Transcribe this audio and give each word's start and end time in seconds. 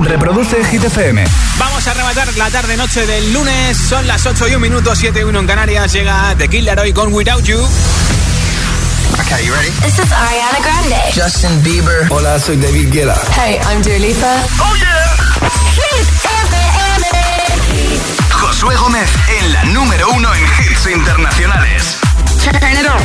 Reproduce 0.00 0.64
Hit 0.64 0.84
FM. 0.84 1.24
Vamos 1.58 1.86
a 1.86 1.94
rematar 1.94 2.34
la 2.36 2.50
tarde-noche 2.50 3.06
del 3.06 3.32
lunes. 3.32 3.76
Son 3.76 4.06
las 4.06 4.24
8 4.26 4.48
y 4.48 4.54
1 4.54 4.60
minuto, 4.60 4.94
7 4.94 5.20
y 5.20 5.22
1 5.22 5.38
en 5.38 5.46
Canarias. 5.46 5.92
Llega 5.92 6.34
The 6.36 6.48
Killer 6.48 6.78
hoy 6.78 6.92
con 6.92 7.12
Without 7.12 7.44
You. 7.44 7.58
Okay, 9.20 9.44
you 9.44 9.52
ready? 9.54 9.70
This 9.82 9.98
is 9.98 10.10
Ariana 10.10 10.58
Grande. 10.62 10.96
Justin 11.14 11.62
Bieber. 11.62 12.06
Hola, 12.10 12.38
soy 12.40 12.56
David 12.56 12.90
Guetta. 12.90 13.20
Hey, 13.36 13.60
I'm 13.70 13.82
Dua 13.82 13.98
Lipa. 13.98 14.42
Oh 14.58 14.74
yeah. 14.76 15.16
Hit 15.74 16.08
FM. 16.24 17.06
Josué 18.30 18.74
Gómez 18.76 19.10
en 19.38 19.52
la 19.52 19.64
número 19.64 20.08
uno 20.10 20.34
en 20.34 20.42
hits 20.42 20.86
internacionales. 20.86 21.96
Turn 22.42 22.56
it 22.72 22.86
on. 22.88 23.00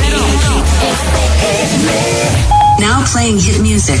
Now 2.80 3.04
playing 3.04 3.38
hit 3.38 3.58
music. 3.60 4.00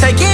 take 0.00 0.20
it 0.20 0.33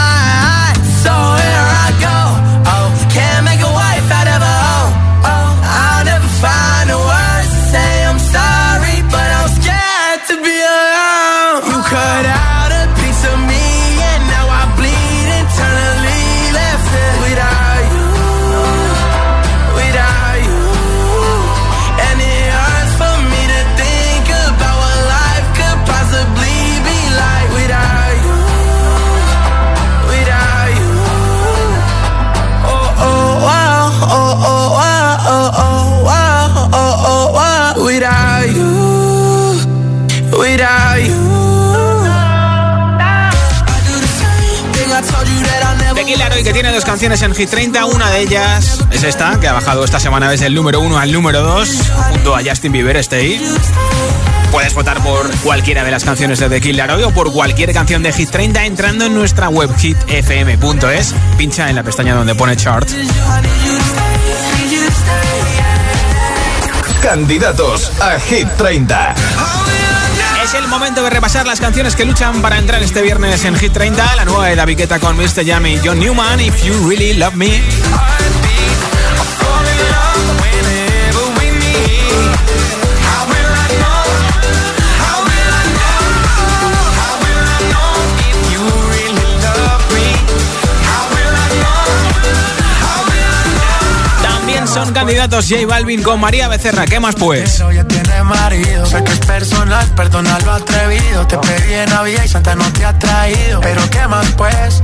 Tiene 46.71 46.85
canciones 46.85 47.21
en 47.21 47.35
Hit 47.35 47.49
30, 47.49 47.85
una 47.85 48.09
de 48.11 48.21
ellas 48.21 48.79
es 48.91 49.03
esta, 49.03 49.37
que 49.41 49.47
ha 49.49 49.51
bajado 49.51 49.83
esta 49.83 49.99
semana 49.99 50.31
desde 50.31 50.45
el 50.45 50.55
número 50.55 50.79
1 50.79 50.97
al 50.97 51.11
número 51.11 51.41
2, 51.41 51.69
junto 52.11 52.33
a 52.33 52.41
Justin 52.41 52.71
Bieber, 52.71 52.95
Stay. 52.97 53.41
Puedes 54.53 54.73
votar 54.73 55.03
por 55.03 55.29
cualquiera 55.39 55.83
de 55.83 55.91
las 55.91 56.05
canciones 56.05 56.39
de 56.39 56.47
The 56.47 56.61
Killer 56.61 56.89
hoy 56.91 57.03
o 57.03 57.11
por 57.11 57.33
cualquier 57.33 57.73
canción 57.73 58.03
de 58.03 58.13
Hit 58.13 58.29
30 58.29 58.65
entrando 58.65 59.05
en 59.05 59.13
nuestra 59.13 59.49
web 59.49 59.69
hitfm.es. 59.77 61.13
Pincha 61.37 61.69
en 61.69 61.75
la 61.75 61.83
pestaña 61.83 62.15
donde 62.15 62.35
pone 62.35 62.55
chart. 62.55 62.89
Candidatos 67.01 67.91
a 67.99 68.17
Hit 68.17 68.47
30. 68.57 69.15
Es 70.51 70.55
el 70.55 70.67
momento 70.67 71.01
de 71.01 71.09
repasar 71.09 71.47
las 71.47 71.61
canciones 71.61 71.95
que 71.95 72.03
luchan 72.03 72.41
para 72.41 72.57
entrar 72.57 72.83
este 72.83 73.01
viernes 73.01 73.45
en 73.45 73.55
Hit 73.55 73.71
30. 73.71 74.17
La 74.17 74.25
nueva 74.25 74.47
de 74.47 74.57
David 74.57 74.79
Guetta 74.79 74.99
con 74.99 75.15
Mr. 75.15 75.45
Yami 75.45 75.75
y 75.75 75.79
John 75.81 75.97
Newman, 75.97 76.41
If 76.41 76.61
You 76.65 76.89
Really 76.89 77.13
Love 77.13 77.35
Me. 77.35 77.61
También 94.21 94.67
son 94.67 94.91
candidatos 94.91 95.45
J 95.47 95.65
Balvin 95.65 96.03
con 96.03 96.19
María 96.19 96.49
Becerra. 96.49 96.85
¿Qué 96.85 96.99
más 96.99 97.15
pues? 97.15 97.63
Sé 98.91 99.01
que 99.05 99.13
es 99.13 99.19
personal, 99.19 99.87
perdona 99.95 100.37
lo 100.39 100.51
atrevido. 100.51 101.25
Te 101.25 101.37
pedí 101.37 101.75
en 101.75 101.89
Navidad 101.89 102.25
y 102.25 102.27
Santa 102.27 102.55
no 102.55 102.73
te 102.73 102.83
ha 102.83 102.99
traído. 102.99 103.61
Pero 103.61 103.89
¿qué 103.89 104.05
más 104.05 104.27
pues? 104.31 104.83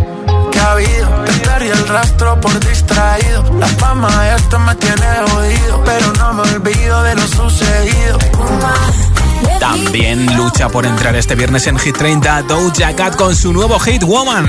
¿Qué 0.50 0.60
ha 0.60 0.72
habido? 0.72 1.10
Te 1.26 1.34
perdí 1.34 1.68
el 1.68 1.88
rastro 1.90 2.40
por 2.40 2.58
distraído. 2.58 3.44
La 3.60 3.68
fama 3.68 4.10
de 4.24 4.36
esto 4.38 4.60
me 4.60 4.76
tiene 4.76 5.06
jodido. 5.30 5.84
Pero 5.84 6.14
no 6.14 6.34
me 6.36 6.42
olvido 6.44 7.04
de 7.04 7.16
lo 7.16 7.28
sucedido. 7.28 8.18
También 9.60 10.38
lucha 10.38 10.70
por 10.70 10.86
entrar 10.86 11.14
este 11.18 11.36
viernes 11.36 11.68
en 11.68 11.78
Hit 11.78 11.98
30 11.98 12.44
Doja 12.44 12.96
Cat 12.96 13.18
con 13.18 13.36
su 13.36 13.52
nuevo 13.52 13.78
hit 13.78 14.04
Woman. 14.04 14.48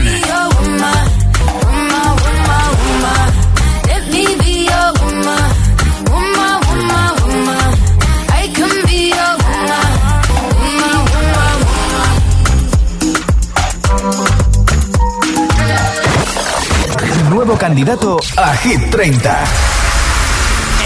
Nuevo 17.48 17.60
candidato 17.60 18.20
a 18.36 18.54
Hit 18.58 18.90
30. 18.90 19.44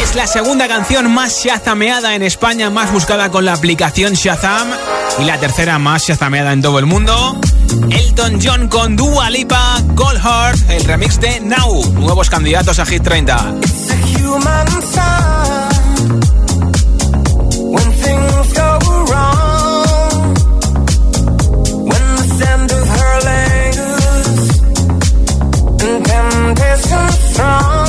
Es 0.01 0.15
la 0.15 0.29
segunda 0.29 0.69
canción 0.69 1.13
más 1.13 1.43
shazameada 1.43 2.15
en 2.15 2.23
España, 2.23 2.71
más 2.71 2.93
buscada 2.93 3.33
con 3.33 3.45
la 3.45 3.55
aplicación 3.55 4.13
Shazam. 4.13 4.69
Y 5.19 5.25
la 5.25 5.39
tercera 5.39 5.81
más 5.81 6.07
shazameada 6.07 6.53
en 6.53 6.63
todo 6.63 6.79
el 6.79 6.87
mundo. 6.87 7.37
Elton 7.91 8.39
John 8.41 8.69
con 8.69 8.95
Dua 8.95 9.29
Lipa, 9.29 9.83
Cold 9.97 10.21
Heart, 10.21 10.71
el 10.71 10.85
remix 10.85 11.19
de 11.19 11.41
Now. 11.41 11.95
Nuevos 11.95 12.31
candidatos 12.31 12.79
a 12.79 12.87
Hit 12.87 13.03
30. 13.03 13.55
up, 14.97 15.62
I'm 26.61 26.77
strong. 26.77 27.13
from 27.33 27.82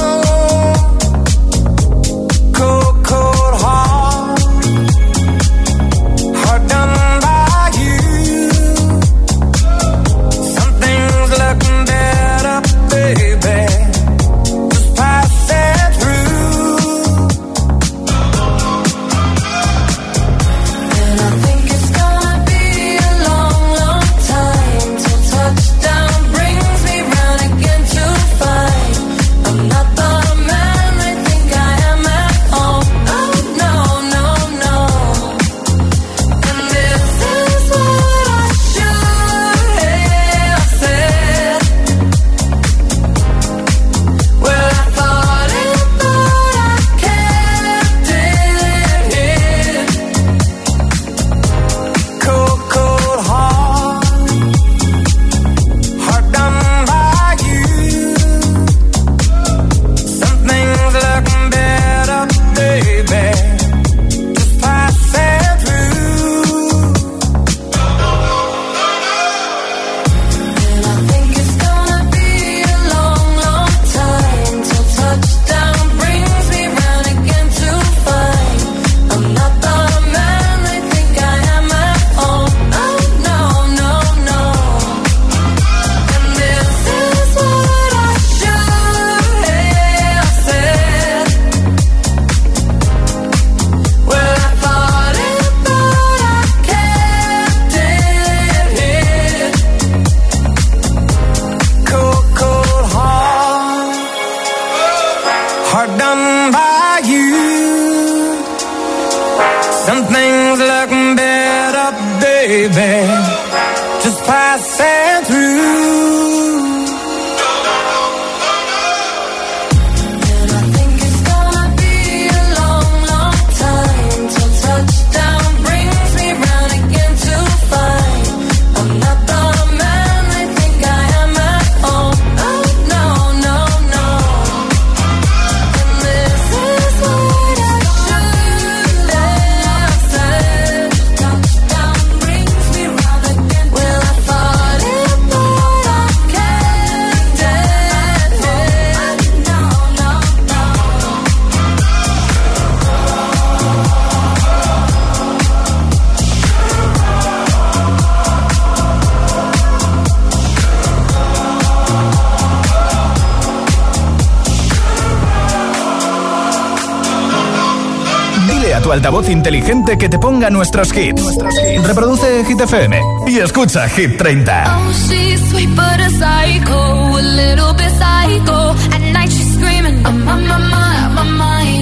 inteligente 169.29 169.97
que 169.97 170.09
te 170.09 170.19
ponga 170.19 170.49
nuestros 170.49 170.95
hits. 170.95 171.37
Reproduce 171.85 172.43
Hit 172.45 172.61
FM 172.61 173.01
y 173.27 173.39
escucha 173.39 173.87
Hit 173.89 174.17
30. 174.17 174.77
Oh, 174.77 174.91
she's 174.93 175.39
sweet 175.49 175.69
but 175.75 175.99
a 175.99 176.09
psycho, 176.09 177.17
a 177.17 177.21
little 177.21 177.73
bit 177.73 177.91
psycho. 177.91 178.75
At 178.93 179.01
night 179.13 179.31
she's 179.31 179.53
screaming. 179.55 180.03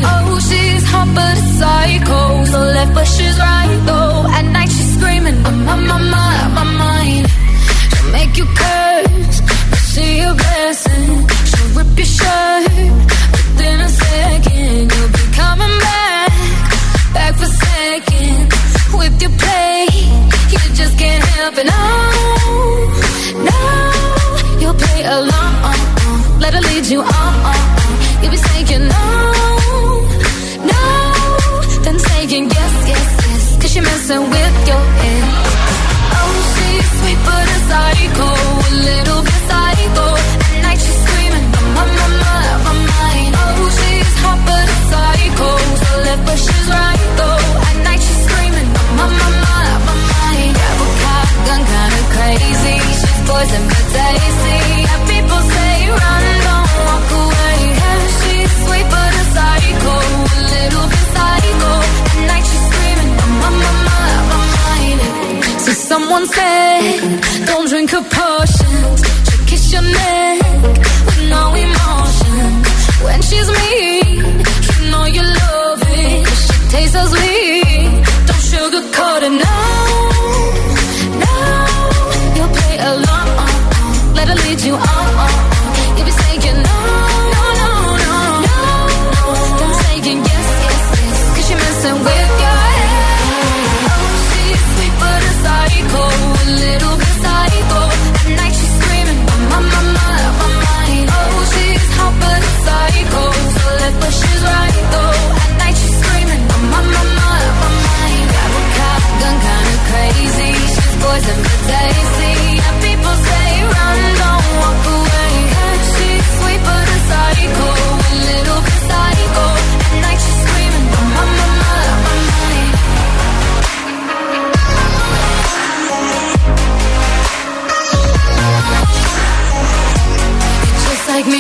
Oh, 0.04 0.40
she's 0.40 0.84
hot 0.92 1.08
but 1.14 1.38
a 1.38 1.42
psycho, 1.60 2.46
so 2.46 2.60
left 2.60 2.94
but 2.94 3.06
can't. 21.64 21.72
No, 23.36 23.52
no, 23.52 24.60
you'll 24.60 24.74
play 24.74 25.04
along. 25.04 26.40
Let 26.40 26.54
her 26.54 26.62
lead 26.62 26.86
you 26.88 27.02
on. 27.02 27.81
Poison 53.32 53.64
but 53.72 53.86
tasty. 53.96 54.58
Yeah, 54.86 55.00
people 55.12 55.42
say 55.54 55.74
run, 56.02 56.24
don't 56.48 56.70
walk 56.88 57.08
away. 57.24 57.56
Yeah, 57.80 58.00
she's 58.20 58.52
sweet 58.64 58.88
but 58.96 59.12
a 59.22 59.26
psycho, 59.36 59.96
a 60.38 60.42
little 60.56 60.86
bit 60.92 61.06
psycho. 61.16 61.72
At 62.12 62.20
night 62.30 62.46
she's 62.50 62.66
screaming, 62.70 63.12
I'm 63.24 63.34
on 63.48 63.56
my 63.64 63.74
mind, 63.88 64.24
my 64.32 64.42
mind. 64.56 65.00
So 65.66 65.72
someone 65.92 66.26
said, 66.36 67.00
don't 67.50 67.68
drink 67.72 67.90
her 67.96 68.04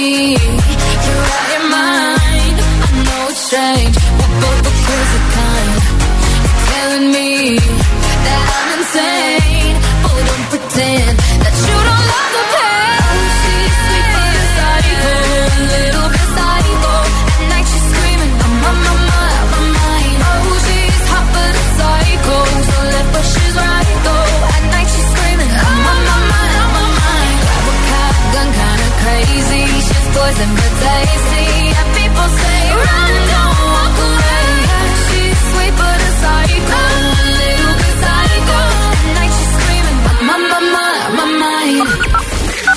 me. 0.01 0.60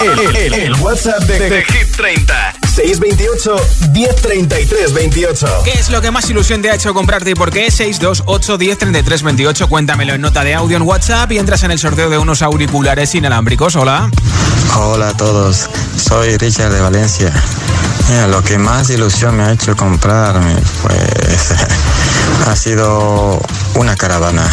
El, 0.01 0.37
el- 0.37 0.55
el 0.55 0.73
WhatsApp 0.83 1.23
de, 1.25 1.39
de 1.49 1.65
Hit 1.65 1.97
30. 1.97 2.55
628 2.75 3.57
1033 3.93 4.93
28. 4.93 5.47
¿Qué 5.65 5.73
es 5.79 5.91
lo 5.91 6.01
que 6.01 6.11
más 6.11 6.29
ilusión 6.29 6.61
te 6.61 6.71
ha 6.71 6.75
hecho 6.75 6.93
comprarte 6.93 7.31
y 7.31 7.35
por 7.35 7.53
qué? 7.53 7.71
628 7.71 8.59
10 8.59 8.79
33 8.79 9.23
28. 9.23 9.69
Cuéntamelo 9.69 10.15
en 10.15 10.21
nota 10.21 10.43
de 10.43 10.55
audio 10.55 10.77
en 10.77 10.83
WhatsApp 10.83 11.31
y 11.31 11.39
entras 11.39 11.63
en 11.63 11.71
el 11.71 11.79
sorteo 11.79 12.11
de 12.11 12.19
unos 12.19 12.43
auriculares 12.43 13.15
inalámbricos. 13.15 13.77
Hola. 13.77 14.11
Hola 14.77 15.11
a 15.11 15.17
todos, 15.17 15.71
soy 15.97 16.37
Richard 16.37 16.73
de 16.73 16.81
Valencia. 16.81 17.33
Mira, 18.09 18.27
lo 18.27 18.43
que 18.43 18.59
más 18.59 18.91
ilusión 18.91 19.37
me 19.37 19.45
ha 19.45 19.53
hecho 19.53 19.77
comprarme, 19.77 20.57
pues 20.83 21.55
ha 22.49 22.57
sido 22.57 23.41
una 23.77 23.95
caravana. 23.95 24.51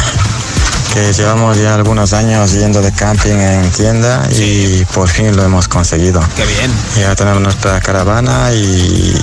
Que 0.93 1.13
llevamos 1.13 1.57
ya 1.57 1.74
algunos 1.75 2.12
años 2.12 2.51
yendo 2.51 2.81
de 2.81 2.91
camping 2.91 3.36
en 3.39 3.71
tienda 3.71 4.27
y 4.31 4.83
por 4.93 5.07
fin 5.07 5.36
lo 5.36 5.43
hemos 5.43 5.67
conseguido. 5.69 6.19
Qué 6.36 6.45
bien. 6.45 6.71
Ya 7.00 7.15
tenemos 7.15 7.41
nuestra 7.41 7.79
caravana 7.79 8.51
y, 8.51 9.15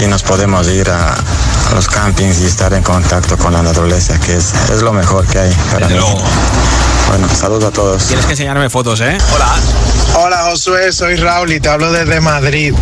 y 0.00 0.06
nos 0.06 0.22
podemos 0.22 0.68
ir 0.68 0.88
a, 0.90 1.12
a 1.14 1.74
los 1.74 1.88
campings 1.88 2.40
y 2.40 2.46
estar 2.46 2.72
en 2.72 2.84
contacto 2.84 3.36
con 3.36 3.52
la 3.52 3.62
naturaleza, 3.62 4.18
que 4.20 4.36
es, 4.36 4.52
es 4.72 4.82
lo 4.82 4.92
mejor 4.92 5.26
que 5.26 5.40
hay 5.40 5.52
para 5.72 5.88
Desde 5.88 6.00
mí. 6.00 6.06
luego. 6.06 6.22
Bueno, 7.08 7.28
saludos 7.34 7.64
a 7.64 7.70
todos. 7.72 8.06
Tienes 8.06 8.24
que 8.26 8.32
enseñarme 8.32 8.70
fotos, 8.70 9.00
¿eh? 9.00 9.18
Hola. 9.34 9.48
Hola 10.14 10.36
Josué, 10.50 10.92
soy 10.92 11.16
Raúl 11.16 11.52
y 11.52 11.58
te 11.60 11.68
hablo 11.68 11.90
desde 11.90 12.20
Madrid. 12.20 12.74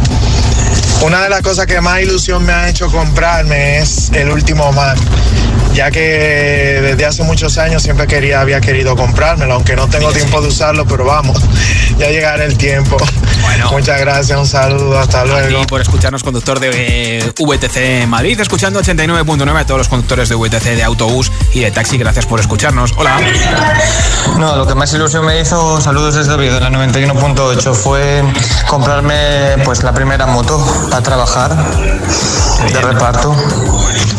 Una 1.01 1.23
de 1.23 1.31
las 1.31 1.41
cosas 1.41 1.65
que 1.65 1.81
más 1.81 2.01
ilusión 2.01 2.45
me 2.45 2.53
ha 2.53 2.69
hecho 2.69 2.91
comprarme 2.91 3.79
es 3.79 4.11
el 4.13 4.29
último 4.31 4.73
Mac. 4.73 4.99
Ya 5.75 5.91
que 5.91 6.01
desde 6.01 7.07
hace 7.07 7.23
muchos 7.23 7.59
años 7.59 7.83
siempre 7.83 8.07
quería, 8.07 8.41
había 8.41 8.61
querido 8.61 8.97
comprármelo, 8.97 9.55
aunque 9.55 9.77
no 9.77 9.89
tengo 9.89 10.11
tiempo 10.13 10.41
de 10.41 10.49
usarlo, 10.49 10.87
pero 10.87 11.05
vamos, 11.05 11.39
ya 11.99 12.11
llegará 12.11 12.45
el 12.45 12.57
tiempo. 12.57 12.97
Bueno. 13.41 13.71
Muchas 13.71 14.01
gracias, 14.01 14.39
un 14.39 14.47
saludo, 14.47 14.99
hasta 14.99 15.25
luego. 15.25 15.63
Y 15.63 15.67
por 15.67 15.81
escucharnos, 15.81 16.23
conductor 16.23 16.59
de 16.61 17.19
eh, 17.19 17.33
VTC 17.39 18.07
Madrid, 18.07 18.39
escuchando 18.41 18.81
89.9 18.81 19.61
a 19.61 19.67
todos 19.67 19.79
los 19.79 19.89
conductores 19.89 20.29
de 20.29 20.35
VTC 20.35 20.77
de 20.77 20.83
autobús 20.83 21.31
y 21.53 21.61
de 21.61 21.71
taxi. 21.71 21.99
Gracias 21.99 22.27
por 22.27 22.41
escucharnos. 22.41 22.93
Hola. 22.97 23.19
No, 24.39 24.57
lo 24.57 24.67
que 24.67 24.75
más 24.75 24.93
ilusión 24.93 25.25
me 25.25 25.41
hizo, 25.41 25.81
saludos 25.81 26.15
desde 26.15 26.33
Oviedo, 26.33 26.55
de 26.55 26.61
la 26.61 26.71
91.8, 26.71 27.75
fue 27.75 28.23
comprarme 28.69 29.57
pues 29.65 29.83
la 29.83 29.93
primera 29.93 30.27
moto 30.27 30.59
para 30.91 31.03
trabajar 31.03 31.57
de 32.73 32.81
reparto. 32.81 33.35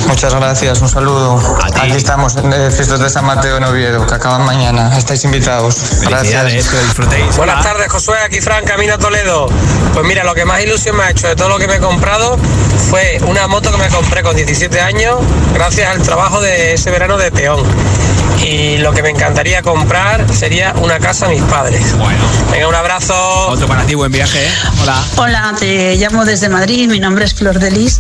Muchas 0.08 0.34
gracias, 0.34 0.82
un 0.82 0.90
saludo. 0.90 1.39
Aquí 1.82 1.92
estamos 1.92 2.36
en 2.36 2.52
el 2.52 2.72
Fiestas 2.72 3.00
de 3.00 3.10
San 3.10 3.26
Mateo 3.26 3.58
en 3.58 3.64
Oviedo, 3.64 4.06
que 4.06 4.14
acaban 4.14 4.44
mañana. 4.46 4.98
Estáis 4.98 5.24
invitados. 5.24 6.02
Gracias. 6.02 6.68
que 6.70 6.76
lo 6.76 6.84
disfrutéis. 6.84 7.38
Buenas 7.38 7.56
Hola. 7.56 7.64
tardes, 7.64 7.92
Josué, 7.92 8.18
aquí 8.26 8.42
Fran, 8.42 8.64
Camino 8.66 8.98
Toledo. 8.98 9.48
Pues 9.94 10.06
mira, 10.06 10.24
lo 10.24 10.34
que 10.34 10.46
más 10.46 10.62
ilusión 10.62 10.98
me 10.98 11.04
ha 11.04 11.10
hecho 11.12 11.28
de 11.28 11.36
todo 11.36 11.50
lo 11.50 11.58
que 11.58 11.68
me 11.68 11.76
he 11.76 11.80
comprado 11.80 12.38
fue 12.90 13.20
una 13.28 13.48
moto 13.48 13.72
que 13.72 13.78
me 13.78 13.88
compré 13.90 14.24
con 14.24 14.36
17 14.36 14.82
años 14.82 15.18
gracias 15.54 15.90
al 15.90 16.02
trabajo 16.02 16.42
de 16.42 16.74
ese 16.74 16.92
verano 16.92 17.18
de 17.18 17.32
peón. 17.32 17.64
Y 18.44 18.78
lo 18.78 18.94
que 18.94 19.04
me 19.04 19.10
encantaría 19.10 19.62
comprar 19.62 20.26
sería 20.34 20.74
una 20.82 20.98
casa 21.00 21.26
a 21.26 21.30
mis 21.30 21.42
padres. 21.44 21.96
Bueno, 21.98 22.20
Venga, 22.52 22.68
un 22.68 22.76
abrazo. 22.76 23.14
otro 23.50 23.68
para 23.68 23.86
ti, 23.86 23.96
buen 23.96 24.12
viaje. 24.12 24.44
¿eh? 24.46 24.52
Hola. 24.82 25.04
Hola, 25.18 25.56
te 25.60 25.96
llamo 25.98 26.26
desde 26.26 26.50
Madrid, 26.50 26.88
mi 26.90 27.00
nombre 27.00 27.26
es 27.26 27.34
Flor 27.34 27.60
de 27.60 27.70
Lis 27.72 28.00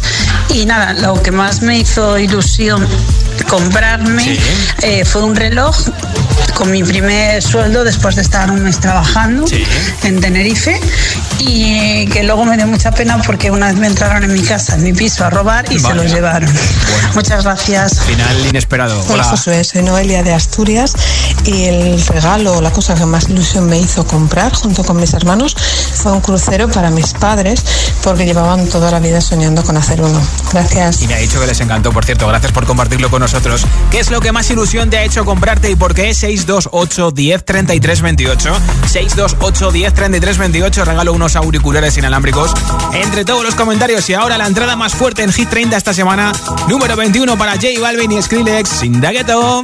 y 0.49 0.65
nada, 0.65 0.93
lo 0.93 1.21
que 1.21 1.31
más 1.31 1.61
me 1.61 1.77
hizo 1.77 2.17
ilusión 2.17 2.87
comprarme 3.49 4.21
Sí. 4.23 4.39
eh, 4.83 5.05
fue 5.05 5.23
un 5.23 5.35
reloj 5.35 5.75
con 6.55 6.71
mi 6.71 6.83
primer 6.83 7.41
sueldo 7.41 7.83
después 7.83 8.15
de 8.15 8.21
estar 8.21 8.51
un 8.51 8.61
mes 8.63 8.79
trabajando 8.79 9.47
Sí. 9.47 9.63
en 10.03 10.19
Tenerife 10.19 10.79
y 11.39 12.05
que 12.07 12.23
luego 12.23 12.45
me 12.45 12.57
dio 12.57 12.67
mucha 12.67 12.91
pena 12.91 13.21
porque 13.25 13.49
una 13.51 13.67
vez 13.67 13.75
me 13.77 13.87
entraron 13.87 14.23
en 14.23 14.33
mi 14.33 14.41
casa, 14.41 14.75
en 14.75 14.83
mi 14.83 14.93
piso 14.93 15.25
a 15.25 15.29
robar 15.29 15.71
y 15.71 15.79
se 15.79 15.93
los 15.93 16.11
llevaron. 16.11 16.49
Muchas 17.15 17.43
gracias. 17.43 18.01
Final 18.01 18.45
inesperado. 18.47 18.99
Hola 19.03 19.13
Hola. 19.13 19.23
Josué, 19.23 19.63
soy 19.63 19.83
Noelia 19.83 20.23
de 20.23 20.33
Asturias 20.33 20.93
y 21.45 21.65
el 21.65 22.05
regalo, 22.07 22.61
la 22.61 22.71
cosa 22.71 22.93
que 22.95 23.05
más 23.05 23.29
ilusión 23.29 23.67
me 23.69 23.79
hizo 23.79 24.05
comprar 24.05 24.53
junto 24.53 24.83
con 24.83 24.97
mis 24.97 25.13
hermanos 25.13 25.55
fue 25.55 26.11
un 26.11 26.21
crucero 26.21 26.69
para 26.69 26.89
mis 26.89 27.13
padres 27.13 27.63
porque 28.03 28.25
llevaban 28.25 28.67
toda 28.67 28.91
la 28.91 28.99
vida 28.99 29.21
soñando 29.21 29.63
con 29.63 29.77
hacer 29.77 30.01
uno. 30.01 30.21
Gracias. 30.51 31.01
Y 31.01 31.07
me 31.07 31.13
ha 31.15 31.17
dicho 31.17 31.39
que 31.39 31.47
les 31.47 31.59
encantó, 31.61 31.91
por 31.91 32.03
cierto. 32.05 32.27
Gracias 32.27 32.51
por 32.51 32.65
compartirlo 32.65 33.09
con 33.09 33.21
nosotros. 33.21 33.65
¿Qué 33.91 33.99
es 33.99 34.11
lo 34.11 34.19
que 34.19 34.31
más 34.31 34.49
ilusión 34.49 34.89
te 34.89 34.97
ha 34.97 35.03
hecho 35.03 35.23
comprarte 35.25 35.69
y 35.71 35.75
por 35.75 35.93
qué? 35.93 36.13
628 36.37 37.11
10 37.11 37.43
33 37.43 38.01
28. 38.01 38.53
628 38.87 39.71
10 39.71 39.93
33 39.93 40.37
28. 40.37 40.85
Regalo 40.85 41.13
unos 41.13 41.35
auriculares 41.35 41.97
inalámbricos. 41.97 42.53
Entre 42.93 43.25
todos 43.25 43.43
los 43.43 43.55
comentarios 43.55 44.07
y 44.09 44.13
ahora 44.13 44.37
la 44.37 44.45
entrada 44.45 44.75
más 44.75 44.93
fuerte 44.93 45.23
en 45.23 45.33
Hit 45.33 45.49
30 45.49 45.77
esta 45.77 45.93
semana. 45.93 46.31
Número 46.67 46.95
21 46.95 47.37
para 47.37 47.53
J 47.53 47.67
Balvin 47.81 48.11
y 48.11 48.21
Skrillex. 48.21 48.69
Sin 48.69 49.01
dagueto. 49.01 49.63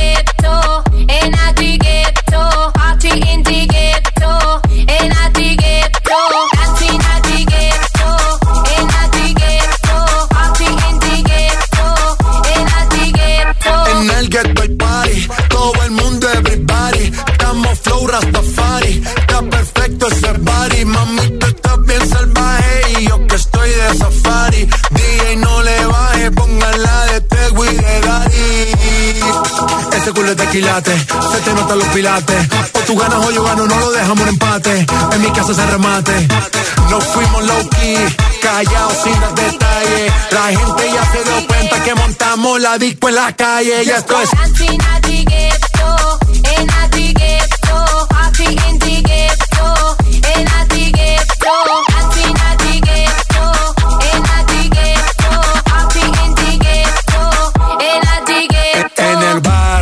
Se 30.71 31.41
te 31.43 31.53
notan 31.53 31.79
los 31.79 31.87
pilates, 31.89 32.47
o 32.73 32.79
tú 32.79 32.95
ganas 32.95 33.25
o 33.25 33.31
yo 33.31 33.43
gano, 33.43 33.67
no 33.67 33.77
lo 33.77 33.91
dejamos 33.91 34.21
en 34.21 34.29
empate, 34.29 34.85
en 35.11 35.21
mi 35.21 35.29
casa 35.31 35.53
se 35.53 35.65
remate, 35.65 36.27
nos 36.89 37.03
fuimos 37.03 37.43
low 37.43 37.69
key, 37.71 37.97
callados 38.41 38.93
sin 39.03 39.19
dar 39.19 39.35
detalles, 39.35 40.13
la 40.31 40.47
gente 40.47 40.91
ya 40.93 41.11
se 41.11 41.23
dio 41.23 41.47
cuenta 41.47 41.83
que 41.83 41.95
montamos 41.95 42.61
la 42.61 42.77
disco 42.77 43.09
en 43.09 43.15
la 43.15 43.35
calle, 43.35 43.83
y 43.83 43.89
esto 43.89 44.21
es... 44.21 45.60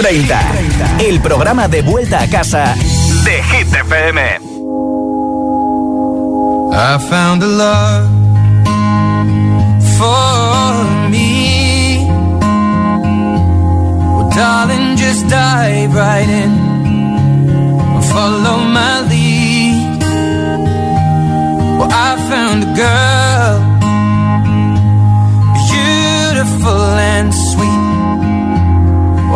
30, 0.00 0.40
el 1.00 1.20
programa 1.20 1.68
de 1.68 1.82
vuelta 1.82 2.22
a 2.22 2.26
casa 2.26 2.74
de 3.22 3.42
Hit 3.42 3.68
FM. 3.70 4.20
I 6.72 6.98
found 7.10 7.42
a 7.42 7.46
love 7.46 8.08
for 9.98 11.10
me. 11.10 12.06
Well, 14.16 14.30
darling, 14.30 14.96
just 14.96 15.28
dive 15.28 15.94
right 15.94 16.30
in. 16.30 16.52
Follow 18.10 18.56
my 18.56 19.02
lead. 19.02 20.00
Well, 21.78 21.90
I 21.92 22.16
found 22.30 22.64
a 22.64 22.72
girl, 22.74 23.60
beautiful 25.68 26.98
and 27.14 27.34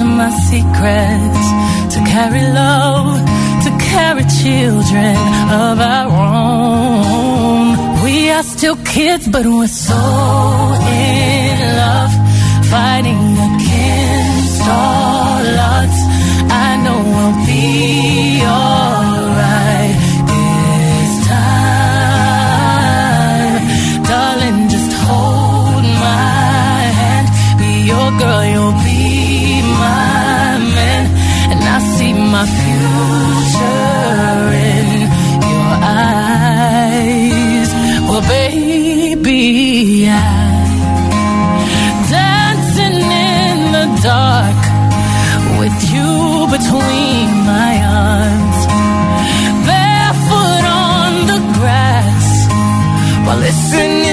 just 0.00 0.16
my 0.16 0.30
secrets, 0.30 1.46
to 1.94 2.00
carry 2.12 2.42
love, 2.52 3.18
to 3.64 3.70
carry 3.92 4.24
children 4.42 5.16
of 5.66 5.78
our 5.80 6.10
own. 6.36 8.02
We 8.04 8.30
are 8.30 8.42
still 8.42 8.76
kids, 8.76 9.28
but 9.28 9.44
we're 9.44 9.66
so 9.66 9.94
in 9.94 11.58
love, 11.82 12.12
fighting 12.70 13.24
against 13.50 14.62
all 14.62 15.44
odds. 15.74 16.00
I 16.66 16.76
know 16.84 16.98
we'll 17.14 17.46
be 17.46 18.19
dancing 53.70 54.09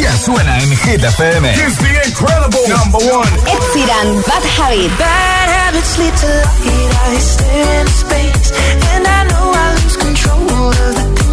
ya 0.00 0.12
suena 0.16 0.58
en 0.58 0.70
Hit 0.70 1.02
FM. 1.04 1.44
It's 1.54 1.76
the 1.78 1.92
incredible 2.08 2.64
number 2.68 2.98
one. 2.98 3.28
Ed 3.46 3.62
Sheeran, 3.72 4.22
Bad 4.26 4.44
Habit. 4.56 4.90
Bad 4.98 5.48
habits 5.48 5.98
lead 5.98 6.14
to 6.16 6.26
light. 6.26 6.92
I 7.02 7.18
stare 7.18 7.80
into 7.80 7.92
space, 7.92 8.52
and 8.94 9.06
I 9.06 9.24
know 9.30 9.52
I 9.54 9.66
lose 9.82 9.96
control 9.96 10.40
of 10.40 10.94
the 10.94 11.31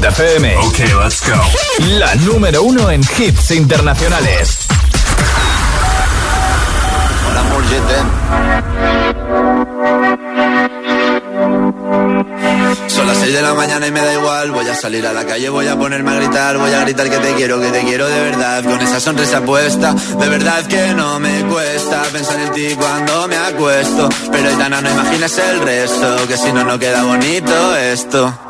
Hit 0.00 0.06
FM. 0.06 0.56
Ok, 0.56 0.78
let's 1.02 1.20
go. 1.28 1.36
La 1.98 2.14
número 2.14 2.62
uno 2.62 2.90
en 2.90 3.02
hits 3.02 3.50
internacionales. 3.50 4.66
Hola, 7.28 7.44
Son 12.88 13.06
las 13.06 13.18
6 13.18 13.32
de 13.34 13.42
la 13.42 13.52
mañana 13.52 13.86
y 13.86 13.90
me 13.90 14.00
da 14.00 14.14
igual. 14.14 14.52
Voy 14.52 14.66
a 14.68 14.74
salir 14.74 15.06
a 15.06 15.12
la 15.12 15.26
calle, 15.26 15.50
voy 15.50 15.66
a 15.66 15.76
ponerme 15.76 16.12
a 16.12 16.14
gritar. 16.14 16.56
Voy 16.56 16.72
a 16.72 16.80
gritar 16.80 17.10
que 17.10 17.18
te 17.18 17.34
quiero, 17.34 17.60
que 17.60 17.70
te 17.70 17.82
quiero 17.82 18.08
de 18.08 18.20
verdad. 18.22 18.64
Con 18.64 18.80
esa 18.80 19.00
sonrisa 19.00 19.42
puesta, 19.42 19.92
de 19.92 20.28
verdad 20.30 20.64
que 20.66 20.94
no 20.94 21.20
me 21.20 21.44
cuesta 21.44 22.02
pensar 22.10 22.40
en 22.40 22.52
ti 22.52 22.74
cuando 22.74 23.28
me 23.28 23.36
acuesto. 23.36 24.08
Pero 24.32 24.50
Itana, 24.50 24.80
no 24.80 24.90
imaginas 24.90 25.36
el 25.36 25.60
resto, 25.60 26.26
que 26.26 26.38
si 26.38 26.52
no, 26.54 26.64
no 26.64 26.78
queda 26.78 27.02
bonito 27.02 27.76
esto. 27.76 28.49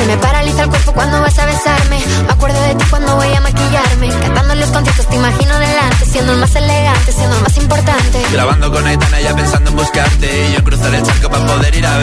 Se 0.00 0.06
me 0.06 0.16
paraliza 0.16 0.62
el 0.62 0.70
cuerpo 0.70 0.92
cuando 0.92 1.20
vas 1.20 1.38
a 1.38 1.44
besarme. 1.44 2.00
Me 2.26 2.32
acuerdo 2.32 2.58
de 2.62 2.74
ti 2.74 2.84
cuando 2.88 3.16
voy 3.16 3.34
a 3.34 3.40
maquillarme. 3.42 4.08
Cantando 4.08 4.54
los 4.54 4.70
conciertos 4.70 5.06
te 5.06 5.16
imagino 5.16 5.58
delante. 5.58 6.06
Siendo 6.06 6.32
el 6.32 6.38
más 6.38 6.54
elegante, 6.54 7.12
siendo 7.12 7.36
el 7.36 7.42
más 7.42 7.56
importante. 7.58 8.22
Grabando 8.32 8.72
con 8.72 8.86
Aitana 8.86 9.20
ya 9.20 9.36
pensando 9.36 9.70
en 9.70 9.76
buscarte 9.76 10.48
Y 10.48 10.52
yo 10.52 10.58
en 10.58 10.64
cruzar 10.64 10.94
el 10.94 11.02
charco 11.02 11.28
para 11.28 11.46
poder 11.46 11.74
ir 11.74 11.86
a 11.86 11.98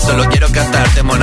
solo 0.00 0.28
quiero 0.28 0.50
cantarte, 0.50 1.02
mon 1.02 1.22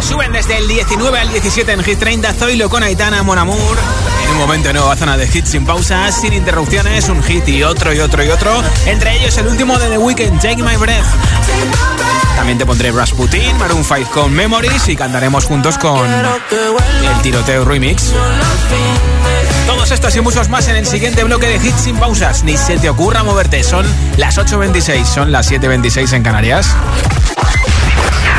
Suben 0.00 0.32
desde 0.32 0.56
el 0.58 0.68
19 0.68 1.18
al 1.18 1.30
17 1.30 1.72
en 1.72 1.82
Hit 1.82 1.98
30, 1.98 2.32
Zoilo 2.34 2.70
con 2.70 2.82
Aitana, 2.82 3.22
Mon 3.22 3.38
Amour. 3.38 3.76
En 4.24 4.30
un 4.30 4.38
momento 4.38 4.72
nueva 4.72 4.96
zona 4.96 5.16
de 5.16 5.26
hits 5.26 5.50
sin 5.50 5.64
pausas, 5.64 6.20
sin 6.20 6.32
interrupciones, 6.32 7.08
un 7.08 7.22
hit 7.22 7.48
y 7.48 7.62
otro 7.62 7.92
y 7.92 7.98
otro 8.00 8.24
y 8.24 8.28
otro. 8.28 8.62
Entre 8.86 9.16
ellos 9.16 9.36
el 9.38 9.48
último 9.48 9.78
de 9.78 9.88
The 9.88 9.98
Weeknd, 9.98 10.40
Take 10.40 10.62
My 10.62 10.76
Breath. 10.76 11.06
También 12.36 12.58
te 12.58 12.64
pondré 12.64 12.92
Rasputin, 12.92 13.58
Maroon 13.58 13.84
5 13.84 14.10
con 14.10 14.32
Memories 14.32 14.88
y 14.88 14.96
cantaremos 14.96 15.44
juntos 15.44 15.76
con 15.78 16.06
el 16.06 17.22
tiroteo 17.22 17.64
remix. 17.64 18.12
Todos 19.66 19.90
estos 19.90 20.14
y 20.16 20.20
muchos 20.20 20.48
más 20.48 20.68
en 20.68 20.76
el 20.76 20.86
siguiente 20.86 21.24
bloque 21.24 21.46
de 21.46 21.56
hits 21.56 21.82
sin 21.82 21.96
pausas. 21.96 22.44
Ni 22.44 22.56
se 22.56 22.78
te 22.78 22.88
ocurra 22.88 23.22
moverte. 23.22 23.62
Son 23.64 23.84
las 24.16 24.38
8.26, 24.38 25.04
son 25.04 25.32
las 25.32 25.50
7.26 25.50 26.12
en 26.14 26.22
Canarias. 26.22 26.74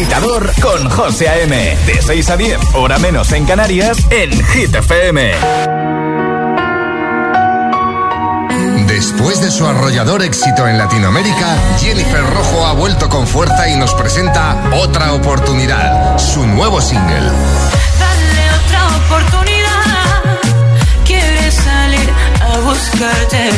agitador 0.00 0.50
con 0.62 0.88
José 0.88 1.28
A.M. 1.28 1.76
De 1.84 2.00
6 2.00 2.30
a 2.30 2.36
10, 2.38 2.58
hora 2.72 2.98
menos 2.98 3.32
en 3.32 3.44
Canarias, 3.44 3.98
en 4.08 4.30
Hit 4.46 4.74
FM. 4.74 5.32
Después 8.86 9.42
de 9.42 9.50
su 9.50 9.66
arrollador 9.66 10.22
éxito 10.22 10.66
en 10.66 10.78
Latinoamérica, 10.78 11.54
Jennifer 11.78 12.24
Rojo 12.24 12.66
ha 12.66 12.72
vuelto 12.72 13.10
con 13.10 13.26
fuerza 13.26 13.68
y 13.68 13.76
nos 13.76 13.92
presenta 13.94 14.56
Otra 14.72 15.12
Oportunidad, 15.12 16.18
su 16.18 16.46
nuevo 16.46 16.80
single. 16.80 17.30
Dale 17.98 18.50
otra 18.64 18.86
oportunidad. 19.04 20.40
Quieres 21.04 21.54
salir 21.54 22.10
a 22.40 22.58
buscarte. 22.60 23.50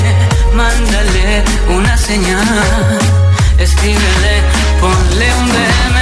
Mándale 0.55 1.44
una 1.68 1.96
señal. 1.96 2.98
Escríbele, 3.59 4.42
ponle 4.81 5.35
un 5.37 5.48
DM. 5.48 6.01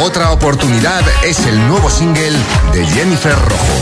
Otra 0.00 0.32
Oportunidad 0.32 1.02
es 1.22 1.46
el 1.46 1.68
nuevo 1.68 1.88
single 1.88 2.36
de 2.72 2.86
Jennifer 2.86 3.36
Rojo. 3.36 3.77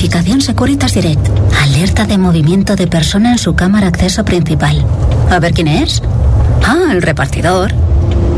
Notificación 0.00 0.40
Securitas 0.40 0.94
Direct. 0.94 1.28
Alerta 1.60 2.06
de 2.06 2.16
movimiento 2.16 2.74
de 2.74 2.86
persona 2.86 3.32
en 3.32 3.38
su 3.38 3.54
cámara 3.54 3.88
acceso 3.88 4.24
principal. 4.24 4.82
A 5.30 5.38
ver 5.40 5.52
quién 5.52 5.68
es. 5.68 6.02
Ah, 6.64 6.86
el 6.90 7.02
repartidor. 7.02 7.74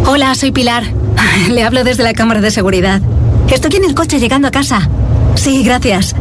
Hola, 0.05 0.35
soy 0.35 0.51
Pilar. 0.51 0.83
Le 1.51 1.63
hablo 1.63 1.85
desde 1.85 2.03
la 2.03 2.15
cámara 2.15 2.41
de 2.41 2.51
seguridad. 2.51 3.01
Estoy 3.49 3.77
en 3.77 3.85
el 3.85 3.95
coche 3.95 4.19
llegando 4.19 4.49
a 4.49 4.51
casa. 4.51 4.89
Sí, 5.37 5.63
gracias. 5.63 6.17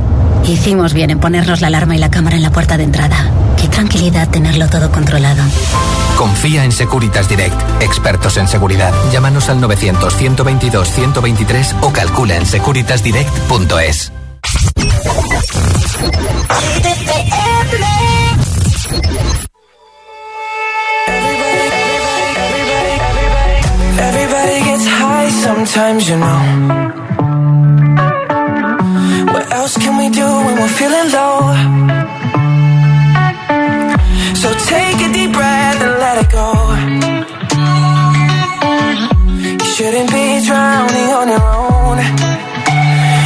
Hicimos 0.47 0.93
bien 0.93 1.10
en 1.10 1.19
ponernos 1.19 1.60
la 1.60 1.65
alarma 1.67 1.95
y 1.95 1.97
la 1.97 2.12
cámara 2.12 2.36
en 2.36 2.43
la 2.43 2.51
puerta 2.51 2.77
de 2.77 2.84
entrada. 2.84 3.32
Qué 3.60 3.67
tranquilidad 3.67 4.30
tenerlo 4.30 4.69
todo 4.69 4.91
controlado. 4.91 5.41
Confía 6.17 6.65
en 6.65 6.71
Securitas 6.71 7.27
Direct, 7.27 7.60
expertos 7.82 8.38
en 8.38 8.47
seguridad. 8.47 8.93
Llámanos 9.12 9.49
al 9.49 9.60
900-122-123 9.60 11.77
o 11.82 11.91
calcula 11.91 12.38
en 12.38 12.45
securitasdirect.es. 12.45 14.12
sometimes, 25.71 26.10
you 26.10 26.17
know. 26.17 26.41
What 29.34 29.45
else 29.53 29.77
can 29.77 29.93
we 29.97 30.10
do 30.10 30.27
when 30.45 30.55
we're 30.60 30.75
feeling 30.79 31.07
low? 31.17 31.38
So 34.41 34.47
take 34.73 34.97
a 35.07 35.10
deep 35.13 35.31
breath 35.31 35.79
and 35.86 35.93
let 36.03 36.15
it 36.23 36.29
go. 36.39 36.47
You 39.62 39.69
shouldn't 39.75 40.10
be 40.12 40.25
drowning 40.47 41.10
on 41.19 41.27
your 41.36 41.47
own. 41.63 41.97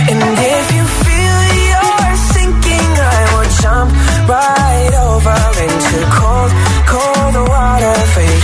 And 0.09 0.19
if 0.55 0.65
you 0.77 0.85
feel 1.05 1.37
you're 1.71 2.15
sinking, 2.33 2.91
I 3.15 3.21
will 3.31 3.49
jump 3.61 3.89
right 4.29 4.93
over 5.09 5.37
into 5.65 5.97
cold, 6.19 6.51
cold 6.93 7.35
water 7.49 7.95
for 8.13 8.21
you. 8.21 8.34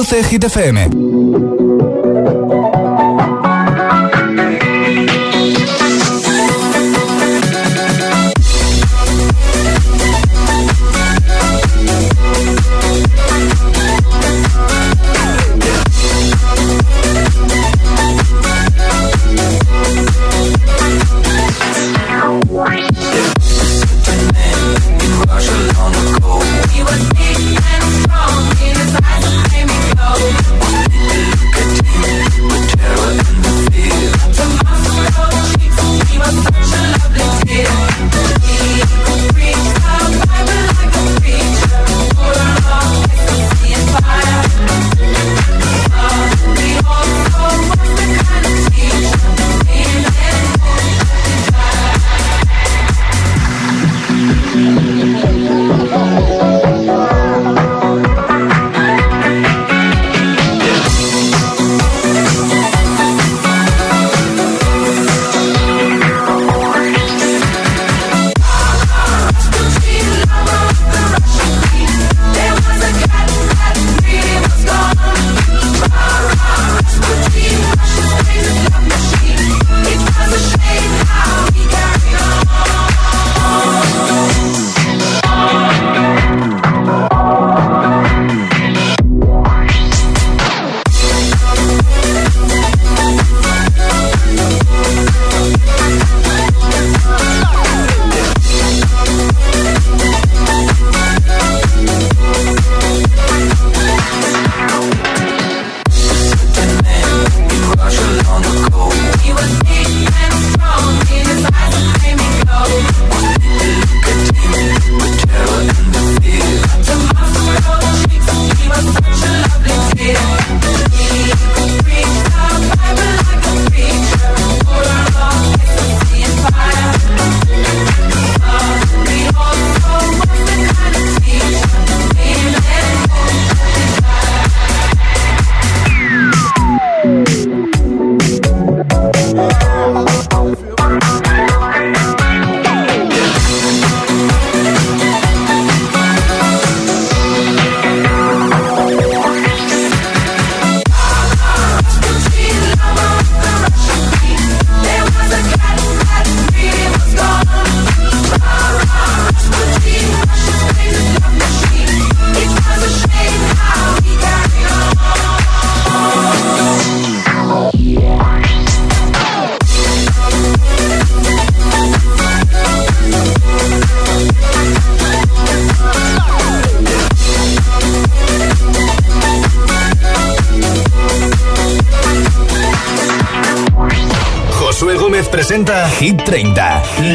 Reproduce 0.00 0.30
Hit 0.30 0.44
FM. 0.44 0.78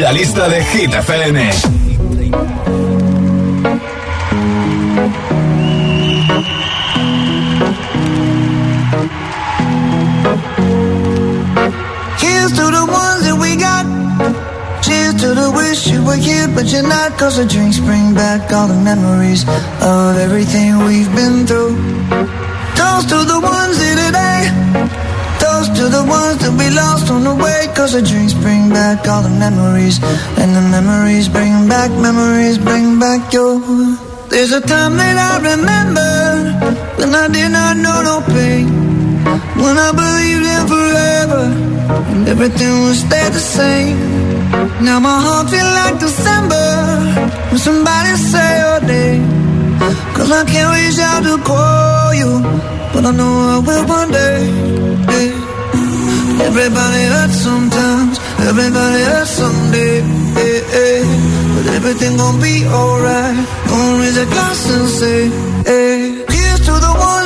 La 0.06 0.12
lista 0.12 0.48
de 0.48 0.62
Hit 0.62 0.92
FM. 0.92 1.36
Here's 12.22 12.52
to 12.52 12.66
the 12.78 12.86
ones 12.86 13.22
that 13.26 13.36
we 13.40 13.56
got. 13.56 13.84
Cheers 14.84 15.14
to 15.22 15.34
the 15.34 15.50
wish 15.50 15.88
you 15.88 16.04
were 16.04 16.14
here, 16.14 16.46
but 16.54 16.66
you're 16.70 16.86
not. 16.86 17.18
Cause 17.18 17.38
the 17.38 17.44
drinks 17.44 17.80
bring 17.80 18.14
back 18.14 18.52
all 18.52 18.68
the 18.68 18.80
memories 18.90 19.42
of 19.82 20.16
everything 20.18 20.84
we've 20.86 21.12
been 21.16 21.25
everything 42.36 42.72
would 42.82 42.94
stay 42.94 43.26
the 43.30 43.44
same 43.58 43.96
Now 44.84 45.00
my 45.00 45.16
heart 45.24 45.48
feel 45.48 45.70
like 45.80 45.96
December 45.98 46.66
When 47.50 47.58
somebody 47.58 48.12
say 48.30 48.50
your 48.64 48.80
name 48.92 49.24
Cause 50.16 50.30
I 50.30 50.44
can't 50.44 50.70
reach 50.76 50.98
out 51.08 51.22
to 51.28 51.34
call 51.50 52.14
you 52.20 52.32
But 52.92 53.02
I 53.06 53.12
know 53.18 53.32
I 53.54 53.58
will 53.66 53.84
one 53.98 54.10
day 54.12 54.66
Everybody 56.48 57.02
hurts 57.14 57.38
sometimes, 57.48 58.18
everybody 58.50 59.02
hurts 59.02 59.30
someday. 59.30 60.00
Hey, 60.38 60.56
hey. 60.76 61.00
But 61.54 61.66
everything 61.76 62.16
gon' 62.16 62.40
be 62.40 62.64
alright. 62.66 63.36
Gonna 63.68 64.00
raise 64.00 64.16
a 64.16 64.26
glass 64.26 64.70
and 64.70 64.88
say, 64.88 65.20
hey. 65.64 66.24
Here's 66.28 66.60
to 66.68 66.74
the 66.86 66.94
ones 67.12 67.25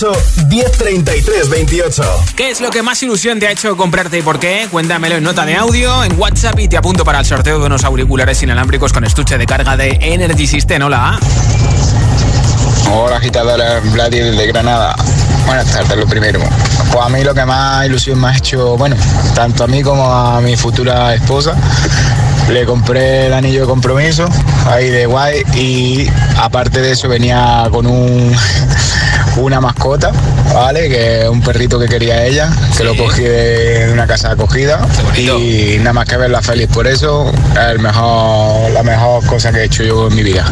628 0.00 0.48
1033 0.48 1.50
28 1.50 2.02
¿Qué 2.34 2.50
es 2.50 2.62
lo 2.62 2.70
que 2.70 2.82
más 2.82 3.02
ilusión 3.02 3.38
te 3.38 3.46
ha 3.46 3.50
hecho 3.50 3.76
comprarte 3.76 4.18
y 4.18 4.22
por 4.22 4.38
qué? 4.38 4.66
Cuéntamelo 4.70 5.16
en 5.16 5.22
nota 5.22 5.44
de 5.44 5.56
audio, 5.56 6.02
en 6.02 6.18
WhatsApp 6.18 6.58
y 6.58 6.68
te 6.68 6.78
apunto 6.78 7.04
para 7.04 7.18
el 7.18 7.26
sorteo 7.26 7.58
de 7.58 7.66
unos 7.66 7.84
auriculares 7.84 8.42
inalámbricos 8.42 8.94
con 8.94 9.04
estuche 9.04 9.36
de 9.36 9.44
carga 9.44 9.76
de 9.76 9.98
Energy 10.00 10.46
System. 10.46 10.84
Hola. 10.84 11.20
Hola 12.90 13.16
agitadora, 13.16 13.80
Vladi 13.92 14.20
desde 14.20 14.46
Granada. 14.46 14.96
Buenas 15.44 15.70
tardes, 15.70 15.98
lo 15.98 16.06
primero. 16.06 16.40
Pues 16.90 17.04
a 17.04 17.08
mí 17.10 17.22
lo 17.22 17.34
que 17.34 17.44
más 17.44 17.84
ilusión 17.84 18.18
me 18.22 18.28
ha 18.28 18.36
hecho, 18.38 18.78
bueno, 18.78 18.96
tanto 19.34 19.64
a 19.64 19.66
mí 19.66 19.82
como 19.82 20.10
a 20.10 20.40
mi 20.40 20.56
futura 20.56 21.14
esposa, 21.14 21.54
le 22.48 22.64
compré 22.64 23.26
el 23.26 23.34
anillo 23.34 23.60
de 23.62 23.66
compromiso, 23.66 24.26
ahí 24.66 24.88
de 24.88 25.04
guay, 25.04 25.42
y 25.54 26.08
aparte 26.38 26.80
de 26.80 26.92
eso 26.92 27.06
venía 27.06 27.68
con 27.70 27.86
un 27.86 28.34
una 29.36 29.60
mascota, 29.60 30.12
¿vale? 30.52 30.88
Que 30.88 31.22
es 31.22 31.28
un 31.28 31.40
perrito 31.42 31.78
que 31.78 31.86
quería 31.86 32.24
ella, 32.24 32.50
que 32.76 32.84
lo 32.84 32.96
cogí 32.96 33.22
de 33.22 33.90
una 33.92 34.06
casa 34.06 34.28
de 34.28 34.34
acogida 34.34 34.80
y 35.16 35.78
nada 35.78 35.92
más 35.92 36.06
que 36.06 36.16
verla 36.16 36.42
feliz 36.42 36.68
por 36.68 36.86
eso, 36.86 37.30
es 37.52 37.70
el 37.70 37.78
mejor, 37.78 38.70
la 38.72 38.82
mejor 38.82 39.24
cosa 39.26 39.52
que 39.52 39.60
he 39.60 39.64
hecho 39.64 39.82
yo 39.82 40.08
en 40.08 40.14
mi 40.14 40.22
vida. 40.22 40.44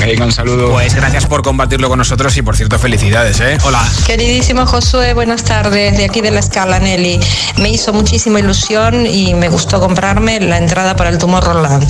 Venga, 0.00 0.24
un 0.24 0.32
saludo. 0.32 0.70
Pues 0.70 0.94
gracias 0.94 1.26
por 1.26 1.42
compartirlo 1.42 1.88
con 1.88 1.98
nosotros 1.98 2.36
y 2.36 2.42
por 2.42 2.56
cierto, 2.56 2.78
felicidades, 2.78 3.40
¿eh? 3.40 3.58
Hola. 3.64 3.86
Queridísimo 4.06 4.66
Josué, 4.66 5.14
buenas 5.14 5.44
tardes. 5.44 5.96
De 5.96 6.04
aquí 6.04 6.20
de 6.20 6.30
la 6.30 6.40
escala, 6.40 6.78
Nelly. 6.78 7.20
Me 7.58 7.68
hizo 7.68 7.92
muchísima 7.92 8.40
ilusión 8.40 9.06
y 9.06 9.34
me 9.34 9.48
gustó 9.48 9.80
comprarme 9.80 10.40
la 10.40 10.58
entrada 10.58 10.96
para 10.96 11.10
el 11.10 11.18
Tomorrowland. 11.18 11.86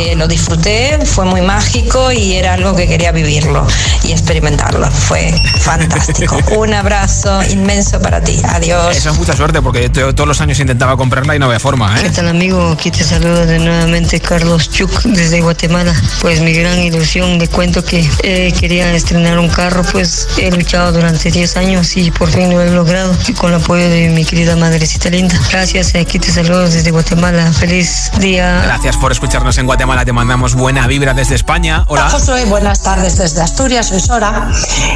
Eh, 0.00 0.14
lo 0.16 0.26
disfruté, 0.26 0.98
fue 1.04 1.24
muy 1.24 1.40
mágico 1.40 2.10
y 2.10 2.34
era 2.34 2.54
algo 2.54 2.74
que 2.74 2.88
quería 2.88 3.12
vivirlo 3.12 3.66
y 4.04 4.12
experimentarlo. 4.12 4.90
Fue 4.90 5.32
fantástico. 5.60 6.38
Un 6.56 6.74
abrazo 6.74 7.42
inmenso 7.44 8.00
para 8.00 8.22
ti. 8.22 8.40
Adiós. 8.48 8.96
Eso 8.96 9.10
es 9.10 9.18
mucha 9.18 9.36
suerte 9.36 9.62
porque 9.62 9.90
yo 9.92 10.14
todos 10.14 10.28
los 10.28 10.40
años 10.40 10.58
intentaba 10.60 10.96
comprarla 10.96 11.36
y 11.36 11.38
no 11.38 11.46
había 11.46 11.60
forma, 11.60 11.94
¿Qué 11.94 12.06
¿eh? 12.06 12.10
tal 12.10 12.28
amigo? 12.28 12.72
Aquí 12.72 12.90
te 12.90 13.04
saludo 13.04 13.46
de 13.46 13.58
nuevamente 13.58 14.20
Carlos 14.20 14.70
Chuk 14.70 15.02
desde 15.04 15.40
Guatemala. 15.40 15.94
Pues 16.20 16.40
mi 16.40 16.52
gran 16.52 16.78
ilusión, 16.80 17.38
le 17.38 17.48
cuento 17.52 17.84
que 17.84 18.08
eh, 18.22 18.52
quería 18.58 18.92
estrenar 18.94 19.38
un 19.38 19.48
carro, 19.48 19.82
pues 19.92 20.26
he 20.38 20.50
luchado 20.50 20.90
durante 20.92 21.30
10 21.30 21.56
años 21.58 21.96
y 21.96 22.10
por 22.10 22.30
fin 22.30 22.50
lo 22.50 22.60
he 22.62 22.70
logrado 22.70 23.14
y 23.28 23.32
con 23.34 23.50
el 23.50 23.60
apoyo 23.60 23.88
de 23.88 24.08
mi 24.08 24.24
querida 24.24 24.56
madrecita 24.56 25.10
linda. 25.10 25.38
Gracias, 25.50 25.94
aquí 25.94 26.18
te 26.18 26.32
saludo 26.32 26.68
desde 26.68 26.90
Guatemala. 26.90 27.52
Feliz 27.52 28.10
día. 28.18 28.62
Gracias 28.64 28.96
por 28.96 29.12
escucharnos 29.12 29.58
en 29.58 29.66
Guatemala, 29.66 30.04
te 30.04 30.12
mandamos 30.12 30.54
buena 30.54 30.86
vibra 30.86 31.14
desde 31.14 31.34
España. 31.34 31.84
Hola. 31.88 32.08
Josué, 32.10 32.46
buenas 32.46 32.82
tardes 32.82 33.18
desde 33.18 33.42
Asturias, 33.42 33.88
soy 33.88 34.00
Sora. 34.00 34.50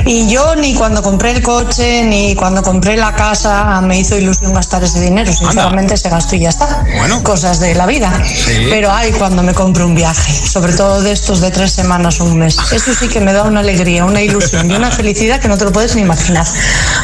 Y 0.07 0.29
yo 0.29 0.57
ni 0.57 0.75
cuando 0.75 1.03
compré 1.03 1.33
el 1.33 1.43
coche 1.43 2.05
ni 2.05 2.35
cuando 2.35 2.63
compré 2.63 2.97
la 2.97 3.15
casa 3.15 3.81
me 3.83 3.99
hizo 3.99 4.17
ilusión 4.17 4.55
gastar 4.55 4.83
ese 4.83 5.01
dinero. 5.01 5.31
Sinceramente 5.33 5.97
se 5.97 6.09
gastó 6.09 6.37
y 6.37 6.41
ya 6.41 6.49
está. 6.49 6.85
Bueno. 6.97 7.23
Cosas 7.23 7.61
de 7.61 7.75
la 7.75 7.87
vida. 7.87 8.13
Sí. 8.25 8.69
Pero 8.71 8.91
hay 8.93 9.13
cuando 9.13 9.43
me 9.43 9.53
compro 9.53 9.87
un 9.87 9.95
viaje, 9.95 10.33
sobre 10.33 10.73
todo 10.73 11.03
de 11.03 11.13
estos 11.13 11.41
de 11.41 11.51
tres 11.51 11.73
semanas 11.73 12.21
o 12.21 12.25
un 12.25 12.39
mes. 12.39 12.46
Eso 12.47 12.95
sí 12.95 13.09
que 13.09 13.21
me 13.21 13.33
da 13.33 13.45
una 13.45 13.61
alegría, 13.61 14.05
una 14.05 14.23
ilusión 14.23 14.71
y 14.71 14.75
una 14.75 14.91
felicidad 14.91 15.41
que 15.41 15.49
no 15.49 15.59
te 15.59 15.65
lo 15.65 15.73
puedes 15.73 15.95
ni 15.95 16.03
imaginar. 16.03 16.47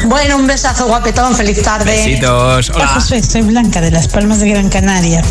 Bueno, 0.05 0.37
un 0.37 0.47
besazo 0.47 0.87
guapetón, 0.87 1.35
feliz 1.35 1.61
tarde. 1.61 1.91
Besitos. 1.91 2.69
Hola 2.69 2.87
Josué, 2.87 3.21
soy 3.23 3.41
Blanca 3.41 3.81
de 3.81 3.91
Las 3.91 4.07
Palmas 4.07 4.39
de 4.39 4.49
Gran 4.49 4.69
Canaria. 4.69 5.21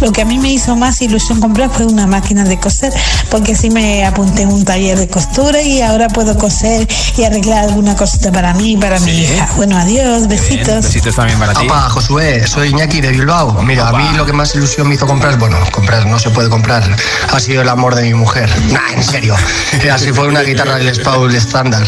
Lo 0.00 0.12
que 0.12 0.22
a 0.22 0.24
mí 0.24 0.38
me 0.38 0.50
hizo 0.50 0.76
más 0.76 1.02
ilusión 1.02 1.40
comprar 1.40 1.70
fue 1.70 1.84
una 1.84 2.06
máquina 2.06 2.44
de 2.44 2.58
coser, 2.58 2.92
porque 3.30 3.52
así 3.52 3.70
me 3.70 4.06
apunté 4.06 4.42
en 4.42 4.52
un 4.52 4.64
taller 4.64 4.98
de 4.98 5.08
costura 5.08 5.60
y 5.60 5.82
ahora 5.82 6.08
puedo 6.08 6.38
coser 6.38 6.88
y 7.18 7.24
arreglar 7.24 7.64
alguna 7.64 7.94
cosita 7.94 8.32
para 8.32 8.54
mí 8.54 8.72
y 8.72 8.76
para 8.78 8.98
mi 9.00 9.10
hija. 9.10 9.48
Bueno, 9.56 9.76
adiós, 9.76 10.26
besitos. 10.26 10.84
Besitos 10.84 11.14
también 11.14 11.38
para 11.38 11.52
ti. 11.52 11.66
Opa, 11.66 11.90
Josué, 11.90 12.46
soy 12.46 12.70
Iñaki 12.70 13.02
de 13.02 13.10
Bilbao. 13.10 13.62
Mira, 13.62 13.88
a 13.88 13.92
mí 13.92 14.04
lo 14.16 14.24
que 14.24 14.32
más 14.32 14.54
ilusión 14.54 14.88
me 14.88 14.94
hizo 14.94 15.06
comprar, 15.06 15.38
bueno, 15.38 15.58
comprar 15.70 16.06
no 16.06 16.18
se 16.18 16.30
puede 16.30 16.48
comprar, 16.48 16.82
ha 17.30 17.40
sido 17.40 17.60
el 17.60 17.68
amor 17.68 17.94
de 17.94 18.02
mi 18.02 18.14
mujer. 18.14 18.50
Nah, 18.70 18.92
en 18.94 19.02
serio. 19.02 19.36
Así 19.92 20.12
fue 20.12 20.26
una 20.26 20.42
guitarra 20.42 20.78
Les 20.78 20.98
Paul 20.98 21.34
estándar, 21.34 21.82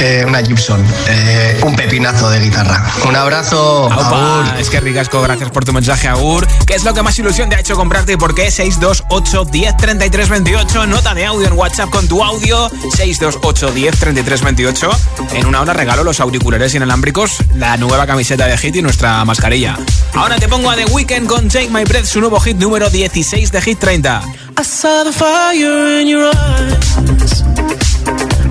eh, 0.00 0.24
una 0.26 0.42
Gibson, 0.42 0.84
eh, 1.08 1.60
un 1.64 1.74
pepinazo 1.74 2.30
de 2.30 2.40
guitarra. 2.40 2.84
Un 3.06 3.16
abrazo. 3.16 3.90
Aupa, 3.90 4.56
es 4.58 4.70
que 4.70 4.80
ricasco, 4.80 5.20
gracias 5.22 5.50
por 5.50 5.64
tu 5.64 5.72
mensaje, 5.72 6.08
Agur. 6.08 6.46
¿Qué 6.66 6.74
es 6.74 6.84
lo 6.84 6.94
que 6.94 7.02
más 7.02 7.18
ilusión 7.18 7.48
te 7.48 7.56
ha 7.56 7.60
hecho 7.60 7.76
comprarte 7.76 8.12
y 8.14 8.16
por 8.16 8.34
qué? 8.34 8.50
628 8.50 9.44
10 9.44 9.76
33 9.76 10.28
28. 10.28 10.86
Nota 10.86 11.14
de 11.14 11.26
audio 11.26 11.46
en 11.46 11.54
WhatsApp 11.54 11.90
con 11.90 12.06
tu 12.08 12.22
audio. 12.22 12.70
628 12.94 13.72
10 13.72 13.98
33 13.98 14.42
28. 14.42 14.90
En 15.34 15.46
una 15.46 15.60
hora 15.60 15.72
regalo 15.72 16.04
los 16.04 16.20
auriculares 16.20 16.74
inalámbricos, 16.74 17.38
la 17.54 17.76
nueva 17.76 18.06
camiseta 18.06 18.46
de 18.46 18.56
Hit 18.56 18.76
y 18.76 18.82
nuestra 18.82 19.24
mascarilla. 19.24 19.78
Ahora 20.14 20.36
te 20.36 20.48
pongo 20.48 20.70
a 20.70 20.76
The 20.76 20.86
Weeknd 20.86 21.26
con 21.26 21.48
Take 21.48 21.68
My 21.70 21.84
Breath, 21.84 22.06
su 22.06 22.20
nuevo 22.20 22.40
hit 22.40 22.56
número 22.56 22.90
16 22.90 23.52
de 23.52 23.60
Hit 23.60 23.78
30. 23.78 24.22
I 24.58 24.62
saw 24.62 25.04
the 25.04 25.12
fire 25.12 26.00
in 26.00 26.06
your 26.06 26.24
eyes. 26.24 27.42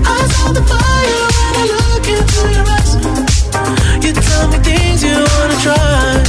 I 0.06 0.22
saw 0.34 0.52
the 0.52 0.62
fire 0.62 1.22
when 1.34 1.52
I 1.60 1.64
look 1.74 2.06
into 2.16 2.40
your 2.54 2.66
eyes. 2.76 2.92
You 4.04 4.12
tell 4.12 4.46
me 4.48 4.58
things 4.58 5.02
you 5.02 5.16
wanna 5.16 5.58
try. 5.66 6.22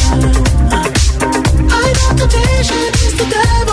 I 1.69 1.93
know 1.97 2.11
temptation 2.17 2.89
is 3.05 3.13
the 3.19 3.27
devil 3.29 3.66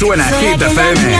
suena, 0.00 0.26
así 0.26 0.34
suena 0.34 0.40
Soy 0.46 0.48
Hit 0.48 0.62
aquella 0.62 0.72
FM. 0.72 1.19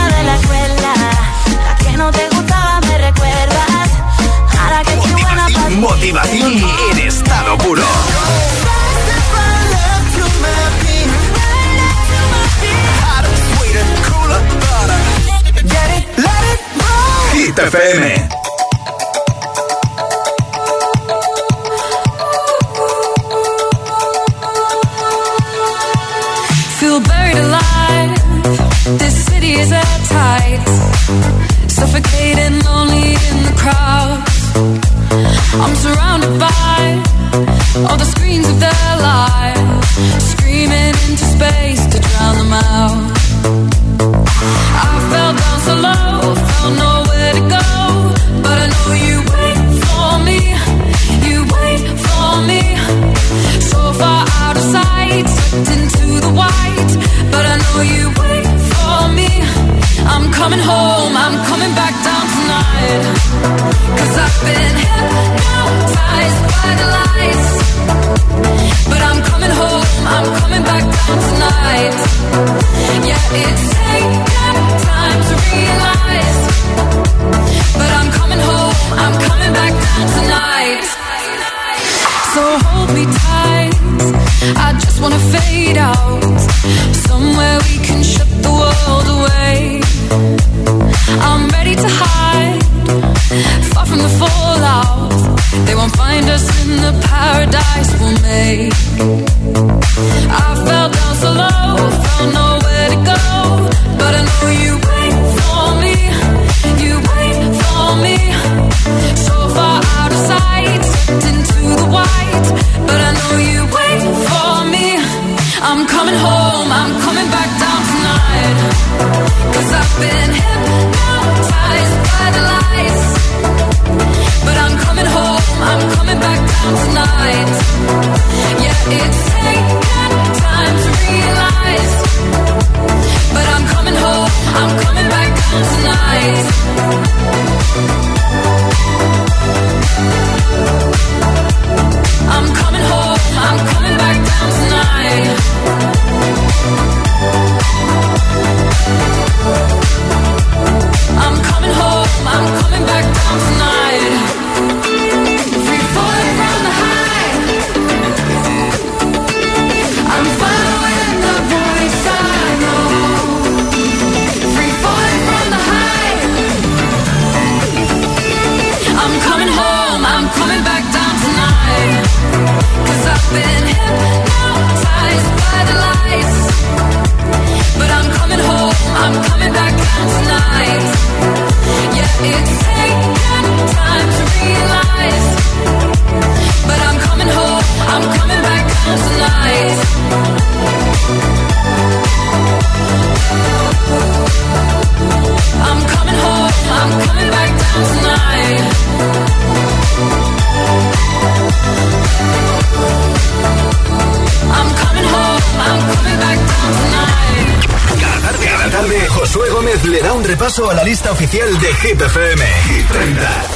Repaso 210.50 210.68
a 210.68 210.74
la 210.74 210.82
lista 210.82 211.12
oficial 211.12 211.60
de 211.60 211.72
Hit 211.74 212.00
FM. 212.00 212.44
Hit 212.64 212.88
30. 212.88 213.49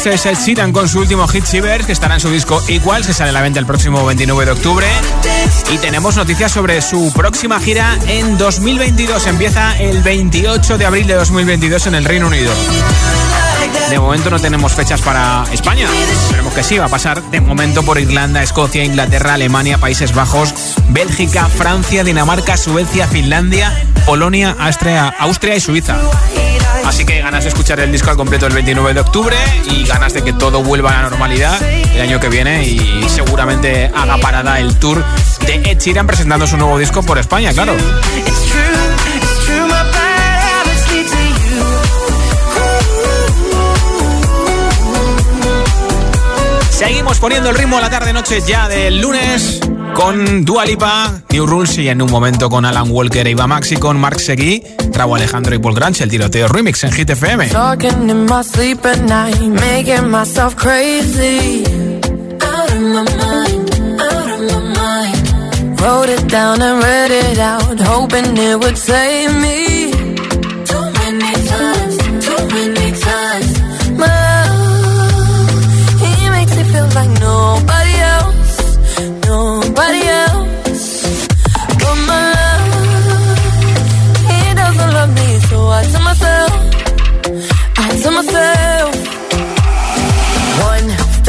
Radioactive, 0.00 0.14
este 0.14 0.14
es 0.14 0.26
el 0.26 0.36
Sheeran 0.36 0.72
con 0.72 0.88
su 0.88 0.98
último 0.98 1.26
hit 1.28 1.44
Shivers, 1.44 1.84
que 1.84 1.92
estará 1.92 2.14
en 2.14 2.20
su 2.20 2.30
disco 2.30 2.62
Equals, 2.68 3.06
que 3.06 3.12
sale 3.12 3.30
a 3.30 3.32
la 3.32 3.42
venta 3.42 3.58
el 3.58 3.66
próximo 3.66 4.04
29 4.06 4.46
de 4.46 4.52
octubre. 4.52 4.86
Y 5.70 5.78
tenemos 5.78 6.16
noticias 6.16 6.52
sobre 6.52 6.80
su 6.80 7.12
próxima 7.12 7.60
gira 7.60 7.98
en 8.06 8.38
2022. 8.38 9.26
Empieza 9.26 9.76
el 9.78 10.02
28 10.02 10.78
de 10.78 10.86
abril 10.86 11.06
de 11.06 11.14
2022 11.14 11.86
en 11.88 11.94
el 11.96 12.04
Reino 12.04 12.28
Unido. 12.28 12.52
De 13.90 13.98
momento 13.98 14.30
no 14.30 14.38
tenemos 14.38 14.72
fechas 14.72 15.02
para 15.02 15.44
España. 15.52 15.88
Esperemos 16.24 16.54
que 16.54 16.62
sí, 16.62 16.78
va 16.78 16.86
a 16.86 16.88
pasar 16.88 17.22
de 17.30 17.40
momento 17.40 17.82
por 17.82 17.98
Irlanda, 17.98 18.42
Escocia, 18.42 18.84
Inglaterra, 18.84 19.34
Alemania, 19.34 19.78
Países 19.78 20.14
Bajos, 20.14 20.54
Bélgica, 20.88 21.46
Francia, 21.46 22.04
Dinamarca, 22.04 22.56
Suecia, 22.56 23.06
Finlandia, 23.06 23.89
Polonia, 24.10 24.56
Austria, 24.58 25.14
Austria 25.20 25.54
y 25.54 25.60
Suiza. 25.60 25.96
Así 26.84 27.04
que 27.04 27.20
ganas 27.20 27.44
de 27.44 27.50
escuchar 27.50 27.78
el 27.78 27.92
disco 27.92 28.10
al 28.10 28.16
completo 28.16 28.44
el 28.48 28.52
29 28.52 28.92
de 28.92 28.98
octubre 28.98 29.36
y 29.70 29.84
ganas 29.84 30.12
de 30.14 30.24
que 30.24 30.32
todo 30.32 30.64
vuelva 30.64 30.90
a 30.90 31.02
la 31.02 31.10
normalidad 31.10 31.62
el 31.62 32.00
año 32.00 32.18
que 32.18 32.28
viene 32.28 32.64
y 32.64 33.08
seguramente 33.08 33.88
haga 33.94 34.18
parada 34.18 34.58
el 34.58 34.74
tour 34.80 35.04
de 35.46 35.62
Ed 35.64 35.78
Sheeran 35.78 36.08
presentando 36.08 36.44
su 36.48 36.56
nuevo 36.56 36.76
disco 36.76 37.04
por 37.04 37.18
España, 37.18 37.52
claro. 37.52 37.76
Seguimos 46.68 47.20
poniendo 47.20 47.50
el 47.50 47.54
ritmo 47.54 47.78
a 47.78 47.80
la 47.80 47.90
tarde-noche 47.90 48.40
ya 48.44 48.66
del 48.66 49.00
lunes 49.00 49.60
con 49.94 50.44
Dua 50.44 50.64
Lipa, 50.64 51.22
New 51.30 51.46
Rules 51.46 51.78
y 51.78 51.88
en 51.88 52.02
un 52.02 52.10
momento 52.10 52.48
con 52.48 52.64
Alan 52.64 52.90
Walker 52.90 53.26
e 53.26 53.30
Iba 53.30 53.46
Maxi 53.46 53.76
con 53.76 53.98
Mark 53.98 54.20
Seguí, 54.20 54.62
Raúl 54.92 55.18
Alejandro 55.18 55.54
y 55.54 55.58
Paul 55.58 55.74
Granch, 55.74 56.00
el 56.00 56.10
tiroteo 56.10 56.48
remix 56.48 56.84
en 56.84 56.92
Hit 56.92 57.10
FM. 57.10 57.48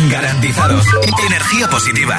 en 0.00 0.08
garantizados. 0.08 0.84
Energía 1.26 1.68
positiva. 1.68 2.16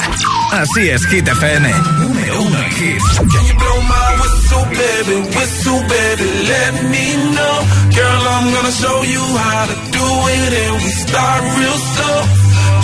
Así 0.52 0.90
es, 0.90 1.06
Hit 1.08 1.28
FM. 1.28 1.74
Número 2.00 2.42
uno 2.42 2.60
en. 2.60 3.04
Can 3.18 3.46
you 3.48 3.56
blow 3.56 3.82
my 3.82 4.10
whistle, 4.22 4.66
baby? 4.66 5.16
Whistle, 5.36 5.82
baby, 5.88 6.28
let 6.48 6.84
me 6.84 7.06
know. 7.36 7.58
Girl, 7.96 8.24
I'm 8.36 8.54
gonna 8.54 8.72
show 8.72 9.04
you 9.04 9.24
how 9.38 9.66
to 9.68 9.76
do 9.98 10.08
it 10.38 10.54
and 10.64 10.76
we 10.84 10.90
start 10.90 11.42
real 11.58 11.78
slow. 11.94 12.20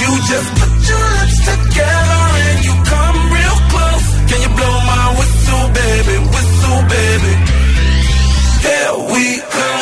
You 0.02 0.10
just 0.32 0.50
put 0.60 0.72
your 0.90 1.06
lips 1.18 1.40
together 1.52 2.22
and 2.48 2.66
you 2.66 2.74
come 2.94 3.18
real 3.38 3.58
close. 3.72 4.08
Can 4.30 4.40
you 4.46 4.52
blow 4.60 4.76
my 4.94 5.08
whistle, 5.20 5.66
baby? 5.82 6.16
Whistle, 6.34 6.82
baby. 6.96 7.34
Here 8.66 8.94
we 9.14 9.38
go. 9.38 9.77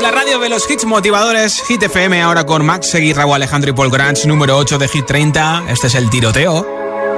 Es 0.00 0.02
la 0.02 0.10
radio 0.10 0.38
de 0.38 0.48
los 0.48 0.70
hits 0.70 0.84
motivadores. 0.84 1.62
Hit 1.68 1.82
FM 1.82 2.22
ahora 2.22 2.44
con 2.44 2.64
Max 2.64 2.90
Seguir, 2.90 3.16
Raúl 3.16 3.34
Alejandro 3.34 3.70
y 3.70 3.74
Paul 3.74 3.90
Granch, 3.90 4.24
número 4.24 4.56
8 4.56 4.78
de 4.78 4.88
Hit 4.88 5.04
30. 5.06 5.64
Este 5.68 5.88
es 5.88 5.94
el 5.94 6.08
tiroteo. 6.08 6.66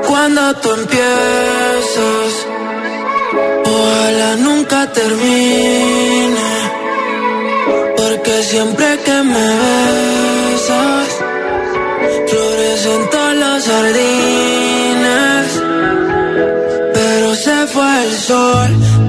Cuando 0.07 0.55
tú 0.55 0.73
empiezas, 0.73 2.47
ojalá 3.65 4.37
nunca 4.37 4.91
termine. 4.93 6.51
Porque 7.97 8.43
siempre 8.43 8.99
que 9.05 9.23
me 9.23 9.49
besas, 10.53 11.09
florecen 12.29 13.11
todas 13.11 13.37
las 13.37 13.65
jardines. 13.67 15.47
Pero 16.95 17.35
se 17.35 17.67
fue 17.69 18.05
el 18.05 18.13
sol. 18.19 19.02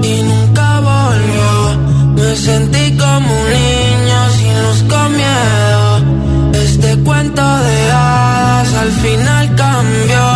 Sentí 2.36 2.90
como 2.98 3.32
un 3.40 3.50
niño 3.50 4.30
sin 4.36 4.62
luz 4.62 4.82
con 4.88 5.16
miedo. 5.16 6.52
Este 6.52 6.96
cuento 7.04 7.42
de 7.42 7.90
hadas 7.92 8.74
al 8.74 8.90
final 8.90 9.54
cambió. 9.54 10.26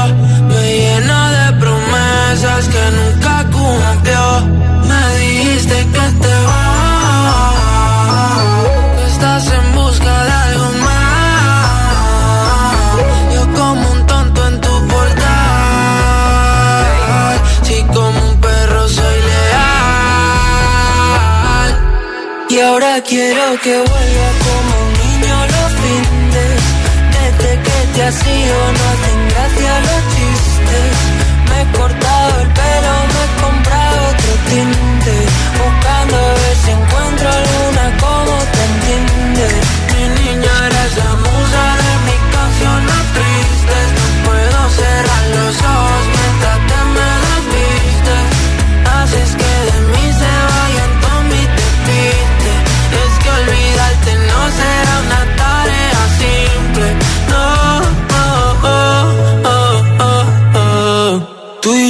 Me 0.48 0.78
llena 0.78 1.20
de 1.32 1.52
promesas 1.58 2.68
que 2.68 2.84
nunca 2.98 3.27
Quiero 23.06 23.60
que 23.62 23.74
vuelva 23.76 24.28
como 24.44 24.72
un 24.82 24.92
niño 25.02 25.36
los 25.54 25.72
fines. 25.80 26.60
Desde 27.14 27.50
que 27.62 27.78
te 27.94 28.02
has 28.02 28.26
ido 28.26 28.72
no 28.76 28.82
hacen 28.92 29.18
gracia 29.30 29.72
los 29.86 30.02
chistes. 30.14 30.90
Me 31.48 31.62
he 31.62 31.66
cortado 31.78 32.40
el 32.40 32.48
pelo, 32.48 32.94
me 33.14 33.20
he 33.24 33.30
comprado 33.42 33.98
otro 34.10 34.32
tinte. 34.50 35.14
Buscando 35.58 36.16
a 36.16 36.32
ver 36.40 36.56
si 36.64 36.70
encuentro 36.72 37.28
alguna 37.28 37.84
como 38.02 38.34
te 38.54 38.62
entiende. 38.70 39.46
Mi 39.94 40.04
niña 40.20 40.52
eres 40.66 40.92
la 40.98 41.10
musa 41.24 41.64
de 41.84 41.92
mis 42.06 42.22
canciones 42.34 43.02
tristes. 43.14 43.86
No 43.98 44.06
puedo 44.26 44.60
cerrar 44.80 45.24
los 45.36 45.56
ojos 45.62 45.97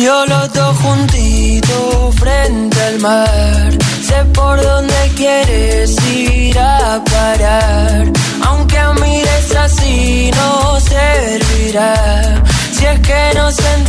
yo 0.08 0.24
los 0.24 0.52
dos 0.54 0.74
juntitos 0.78 2.14
frente 2.14 2.82
al 2.90 2.98
mar. 3.00 3.70
Sé 4.08 4.18
por 4.38 4.56
dónde 4.62 5.00
quieres 5.14 5.90
ir 6.06 6.58
a 6.58 7.02
parar. 7.12 8.10
Aunque 8.46 8.80
mires 9.02 9.54
así 9.66 10.30
no 10.38 10.80
servirá. 10.80 12.42
Si 12.72 12.86
es 12.86 13.00
que 13.00 13.22
nos 13.38 13.54
entendemos 13.58 13.87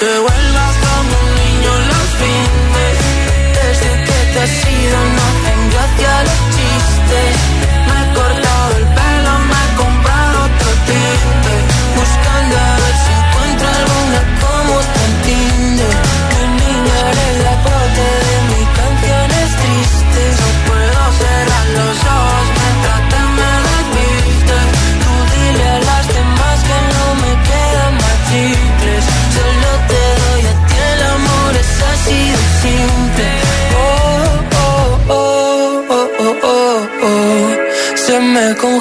que 0.00 0.18
vuelvas 0.18 0.76
como 0.78 1.12
un 1.24 1.34
niño 1.34 1.72
los 1.90 2.08
fines. 2.20 2.96
Desde 3.60 4.04
que 4.06 4.32
te 4.32 4.40
has 4.40 4.70
ido 4.80 4.98
no 5.16 5.39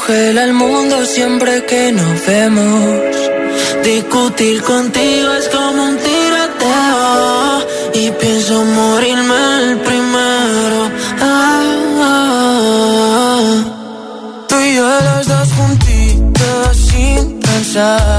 congela 0.09 0.43
el 0.43 0.53
mundo 0.53 1.05
siempre 1.05 1.65
que 1.65 1.91
nos 1.91 2.25
vemos. 2.25 2.99
Discutir 3.83 4.61
contigo 4.63 5.33
es 5.35 5.47
como 5.49 5.83
un 5.83 5.97
tiroteo. 5.97 7.67
Y 7.93 8.11
pienso 8.19 8.65
morirme 8.65 9.41
el 9.63 9.77
primero. 9.79 10.79
Ah, 11.21 11.61
ah, 12.01 12.11
ah. 12.11 13.65
Tú 14.47 14.55
y 14.59 14.75
yo 14.75 14.89
los 15.09 15.27
dos 15.27 15.47
juntitos 15.57 16.77
sin 16.89 17.39
pensar. 17.39 18.18